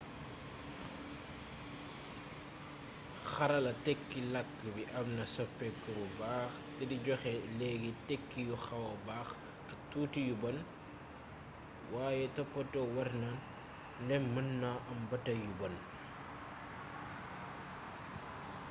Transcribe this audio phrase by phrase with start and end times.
[3.31, 8.93] xarala tékki lakk bi amna soppéku bu baax té di joxé léggi tékki yu xawa
[9.07, 9.27] bax
[9.71, 10.57] ak tuuti ci yu bonn
[11.93, 13.31] waye toppato warna
[14.03, 15.75] ndém mën na am batay yu bonn